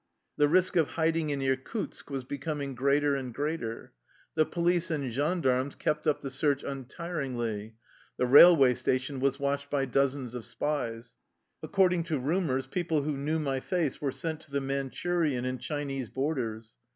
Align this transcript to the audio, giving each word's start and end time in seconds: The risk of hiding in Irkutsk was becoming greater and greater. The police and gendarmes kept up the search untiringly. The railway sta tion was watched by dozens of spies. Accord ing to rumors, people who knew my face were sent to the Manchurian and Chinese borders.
The 0.35 0.47
risk 0.47 0.75
of 0.77 0.87
hiding 0.87 1.29
in 1.29 1.43
Irkutsk 1.43 2.09
was 2.09 2.23
becoming 2.23 2.73
greater 2.73 3.13
and 3.13 3.31
greater. 3.31 3.93
The 4.33 4.47
police 4.47 4.89
and 4.89 5.13
gendarmes 5.13 5.75
kept 5.75 6.07
up 6.07 6.21
the 6.21 6.31
search 6.31 6.63
untiringly. 6.63 7.75
The 8.17 8.25
railway 8.25 8.73
sta 8.73 8.97
tion 8.97 9.19
was 9.19 9.39
watched 9.39 9.69
by 9.69 9.85
dozens 9.85 10.33
of 10.33 10.43
spies. 10.43 11.13
Accord 11.61 11.93
ing 11.93 12.03
to 12.05 12.17
rumors, 12.17 12.65
people 12.65 13.03
who 13.03 13.15
knew 13.15 13.37
my 13.37 13.59
face 13.59 14.01
were 14.01 14.11
sent 14.11 14.39
to 14.39 14.51
the 14.51 14.59
Manchurian 14.59 15.45
and 15.45 15.61
Chinese 15.61 16.09
borders. 16.09 16.77